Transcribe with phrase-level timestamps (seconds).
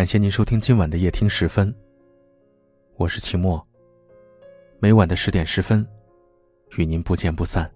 [0.00, 1.74] 感谢您收听今晚的夜听十分。
[2.96, 3.62] 我是齐墨。
[4.78, 5.86] 每晚的十点十分，
[6.78, 7.70] 与您不见不散。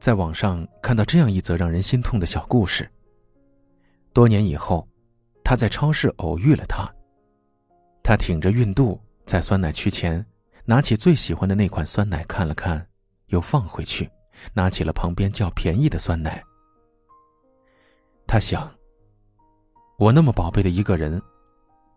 [0.00, 2.90] 在网上看到这样一则让人心痛的小故事。
[4.12, 4.88] 多年以后，
[5.44, 6.92] 他在超市偶遇了他。
[8.06, 10.24] 他挺着孕肚，在酸奶区前，
[10.64, 12.86] 拿起最喜欢的那款酸奶看了看，
[13.30, 14.08] 又放回去，
[14.54, 16.40] 拿起了旁边较便宜的酸奶。
[18.24, 18.72] 他想：
[19.98, 21.20] 我那么宝贝的一个人，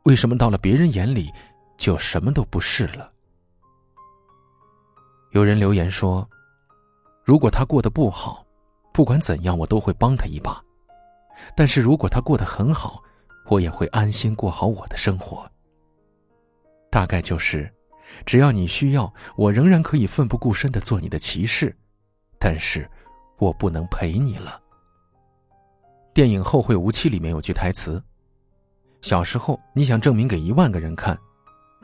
[0.02, 1.32] 为什么到了别人眼里，
[1.78, 3.12] 就什么都不是了？
[5.30, 6.28] 有人留言说
[7.24, 8.44] ：“如果他过得不好，
[8.92, 10.60] 不管怎样，我都会帮他一把；
[11.56, 13.00] 但是如果他过得很好，
[13.46, 15.48] 我也会安心过好我的生活。”
[16.90, 17.72] 大概就是，
[18.26, 21.76] 只要你需要，我仍然可以奋不顾身的做你的骑士，
[22.40, 22.90] 但是，
[23.38, 24.62] 我不能陪你了。
[26.14, 28.04] 电影《后会无期》里面有句台词
[29.02, 31.18] ：“小时候你想证明给一万个人看，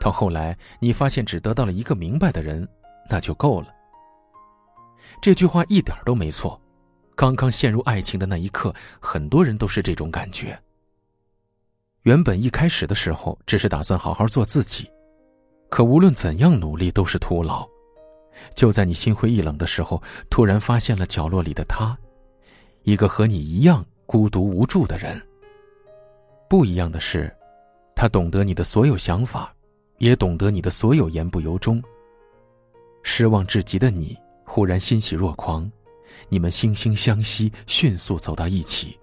[0.00, 2.68] 到后来你发现只得到了一个明白的人，
[3.08, 3.68] 那就够了。”
[5.22, 6.60] 这句话一点都没错。
[7.14, 10.60] 刚刚陷入爱情的那一刻，很多人都是这种感觉。
[12.02, 14.90] 原本一开始的时候，只是打算好好做自己。
[15.68, 17.68] 可无论怎样努力都是徒劳，
[18.54, 21.96] 就在你心灰意冷的时候，突然发现了角落里的他，
[22.82, 25.20] 一个和你一样孤独无助的人。
[26.48, 27.34] 不一样的是，
[27.94, 29.52] 他懂得你的所有想法，
[29.98, 31.82] 也懂得你的所有言不由衷。
[33.02, 35.70] 失望至极的你忽然欣喜若狂，
[36.28, 38.96] 你们惺惺相惜，迅速走到一起。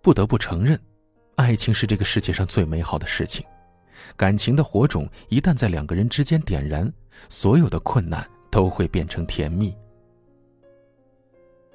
[0.00, 0.78] 不得不承认，
[1.36, 3.44] 爱情是这个世界上最美好的事情。
[4.16, 6.90] 感情的火种一旦在两个人之间点燃，
[7.28, 9.74] 所有的困难都会变成甜蜜。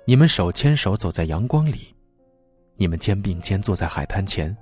[0.05, 1.93] 你们手牵手走在阳光里，
[2.75, 4.55] 你们肩并肩坐在海滩前，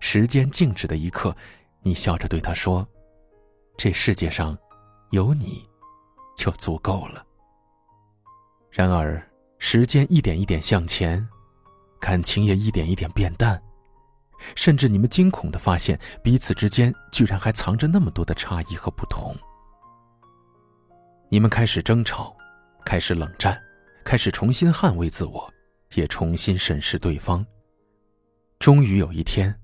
[0.00, 1.34] 时间静止的一刻，
[1.82, 2.86] 你笑着对他说
[3.76, 4.56] ：“这世界上，
[5.10, 5.68] 有你，
[6.36, 7.26] 就足够了。”
[8.70, 9.20] 然而，
[9.58, 11.26] 时间一点一点向前，
[12.00, 13.60] 感情也一点一点变淡。
[14.54, 19.34] 甚至你们惊恐的发现，彼此之间居然还藏着那么多的差异和不同。
[21.28, 22.36] 你们开始争吵，
[22.84, 23.58] 开始冷战，
[24.04, 25.52] 开始重新捍卫自我，
[25.94, 27.44] 也重新审视对方。
[28.58, 29.54] 终于有一天，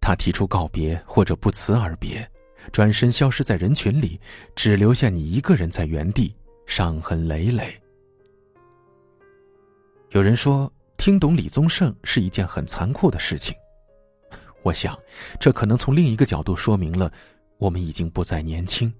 [0.00, 2.30] 他提出告别，或者不辞而别，
[2.72, 4.20] 转身消失在人群里，
[4.54, 6.34] 只留下你一个人在原地，
[6.66, 7.74] 伤痕累累。
[10.10, 13.54] 有人说，听懂李宗盛是一件很残酷的事情。
[14.64, 14.98] 我想，
[15.38, 17.12] 这可能从另一个角度说明了，
[17.58, 18.90] 我们已经不再年轻。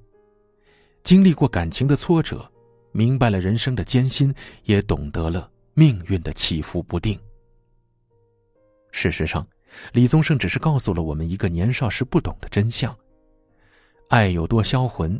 [1.02, 2.46] 经历过感情的挫折，
[2.92, 4.32] 明白了人生的艰辛，
[4.64, 7.18] 也懂得了命运的起伏不定。
[8.92, 9.46] 事实上，
[9.92, 12.94] 李宗盛只是告诉了我们一个年少时不懂的真相：
[14.08, 15.18] 爱有多销魂，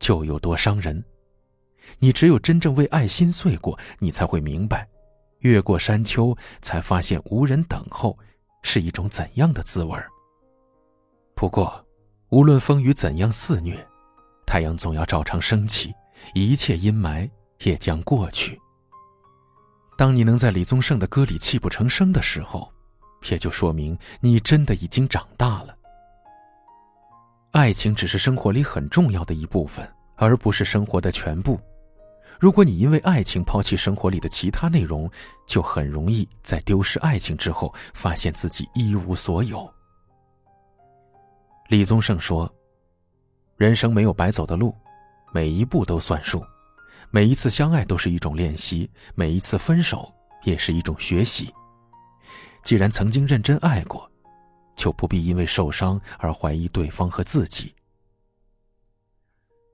[0.00, 1.02] 就有多伤人。
[2.00, 4.88] 你只有真正为爱心碎过，你才会明白，
[5.38, 8.18] 越过山丘，才发现无人等候。
[8.64, 9.96] 是一种怎样的滋味
[11.36, 11.86] 不过，
[12.30, 13.86] 无论风雨怎样肆虐，
[14.46, 15.94] 太阳总要照常升起，
[16.34, 17.30] 一切阴霾
[17.62, 18.60] 也将过去。
[19.96, 22.68] 当你能在李宗盛的歌里泣不成声的时候，
[23.30, 25.76] 也就说明你真的已经长大了。
[27.52, 31.60] 爱情只是生活里很重要的一部分，而不是生活的全部。
[32.40, 35.10] 如果你因为爱情抛弃生活里的其他内容，
[35.46, 39.72] 就很容易在丢失爱情之后，发现自己一无所有。
[41.68, 42.52] 李宗盛说
[43.56, 44.74] ：“人生没有白走的路，
[45.32, 46.40] 每一步都算数；
[47.10, 51.52] 每一次相爱都是一种练习，每一次分手也是一种学习。
[52.62, 54.10] 既然曾经认真爱过，
[54.76, 57.72] 就不必因为受伤而怀疑对方和自己。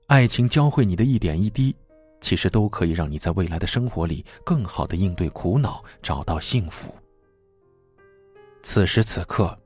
[0.07, 1.75] 爱情教会你的一点一滴。”
[2.21, 6.95] 其实都可以让你在未来的生活里更好的应对苦恼，找到幸福。
[8.63, 9.57] 此时此刻，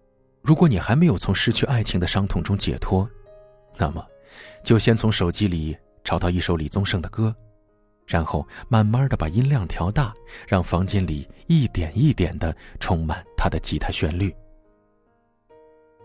[0.42, 3.08] 如果你还没有从失去爱情的伤痛中解脱，
[3.78, 4.04] 那么，
[4.64, 7.36] 就先从手机里找到一首李宗盛的歌，
[8.08, 10.14] 然后慢慢的把音量调大，
[10.48, 14.34] 让房间里一点一点的充满他的吉他旋律。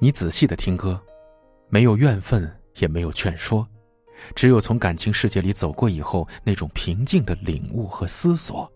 [0.00, 1.00] 你仔细的听歌，
[1.68, 3.64] 没有怨愤，也没有劝说。
[4.34, 8.70] 只有从感情世界里走过以后，那种平静的领悟和思索。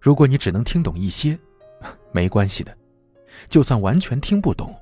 [0.00, 1.38] 如果你只能听懂一些，
[2.12, 2.72] 没关系的；
[3.48, 4.74] 就算完全听不懂，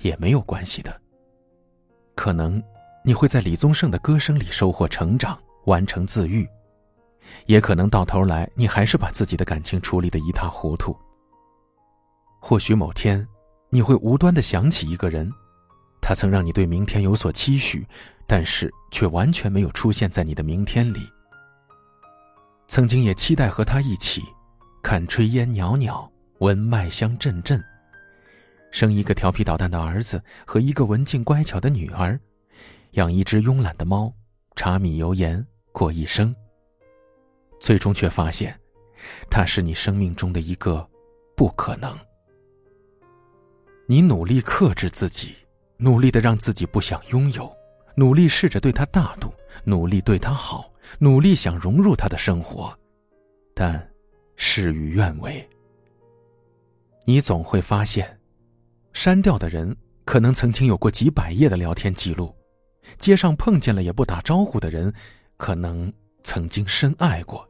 [0.00, 1.00] 也没有关系的。
[2.14, 2.62] 可能
[3.04, 6.44] 你会在李宗盛的歌声里收获成长，完成自愈；
[7.46, 10.96] 也可能到头来你还是把自己的感情处理的一塌糊涂。
[12.40, 13.26] 或许某天，
[13.68, 15.30] 你会无端的想起一个人，
[16.00, 17.86] 他曾让你对明天有所期许，
[18.32, 21.00] 但是却完全没有出现在你的明天里。
[22.68, 24.22] 曾经也期待和他一起，
[24.84, 27.60] 看炊烟袅袅，闻麦香阵阵。
[28.70, 32.16] 生一个调皮捣蛋的儿子和一个文静乖巧的女儿，
[32.92, 34.14] 养一只慵懒的猫，
[34.54, 36.32] 柴米油盐过一生。
[37.58, 38.56] 最终却发现，
[39.28, 40.88] 他是你生命中的一个
[41.34, 41.98] 不可能。
[43.88, 45.34] 你努力克制自己，
[45.78, 47.52] 努力的让自己不想拥有，
[48.00, 49.30] 努力试着对他大度，
[49.62, 52.74] 努力对他好，努力想融入他的生活，
[53.52, 53.86] 但
[54.36, 55.46] 事与愿违。
[57.04, 58.18] 你总会发现。
[58.94, 59.76] 删掉的人
[60.06, 62.34] 可能曾经有过几百页的聊天记录，
[62.98, 64.90] 街上碰见了也不打招呼的人，
[65.36, 65.92] 可能
[66.24, 67.46] 曾经深爱过。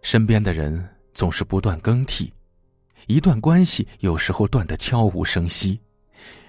[0.00, 0.82] 身边的人
[1.12, 2.32] 总是不断更替，
[3.06, 5.78] 一段关系有时候断得悄无声息，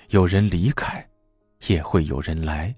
[0.07, 1.05] 有人离开，
[1.67, 2.75] 也会有人来。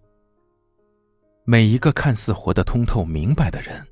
[1.45, 3.85] 每一个看似活得通透明白的人，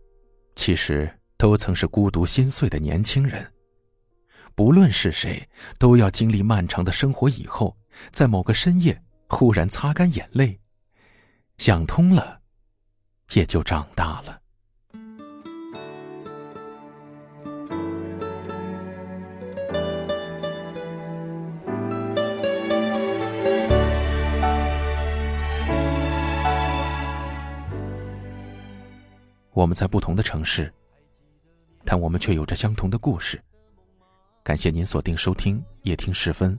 [0.56, 3.46] 其实都曾是孤独心碎的年轻人。
[4.56, 5.48] 不论是谁，
[5.80, 7.76] 都要经历漫长的生活以后，
[8.12, 10.60] 在某个深夜忽然擦干眼泪，
[11.58, 12.42] 想通了，
[13.34, 14.41] 也就长大了。
[29.54, 30.74] 我们在不同的城市，
[31.84, 33.42] 但我们却有着相同的故事。
[34.44, 36.58] 感谢您锁定收听夜听时分，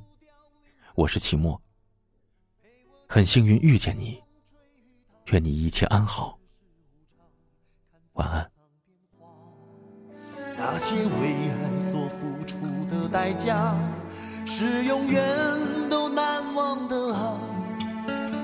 [0.94, 1.60] 我是齐墨。
[3.08, 4.22] 很幸运遇见你，
[5.32, 6.38] 愿你一切安好，
[8.12, 8.50] 晚安。
[10.56, 12.56] 那些为爱所付出
[12.90, 13.74] 的代价，
[14.46, 17.40] 是永远都难忘的啊！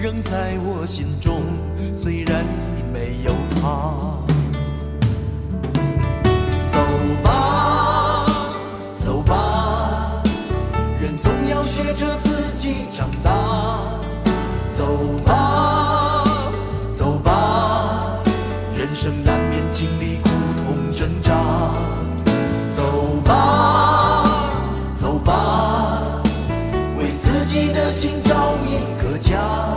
[0.00, 1.42] 仍在我心中，
[1.92, 2.44] 虽然
[2.76, 4.20] 已没有他。
[6.70, 6.78] 走
[7.20, 8.26] 吧，
[9.04, 10.22] 走吧，
[11.02, 13.82] 人总要学着自己长大。
[14.76, 14.86] 走
[15.26, 16.24] 吧，
[16.94, 18.20] 走吧，
[18.76, 20.28] 人生难免经历苦
[20.58, 21.34] 痛挣扎。
[22.76, 24.52] 走吧，
[24.96, 26.22] 走吧，
[26.96, 29.76] 为自己的心找一个家。